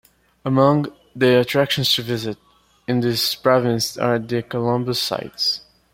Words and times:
Among 0.43 0.87
the 1.15 1.39
attractions 1.39 1.93
to 1.93 2.01
visit 2.01 2.39
in 2.87 3.01
this 3.01 3.35
province 3.35 3.99
are 3.99 4.17
the 4.17 4.41
Columbus 4.41 4.99
sites. 4.99 5.61